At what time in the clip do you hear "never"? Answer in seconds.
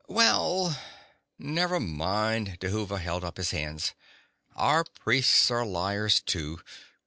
1.37-1.79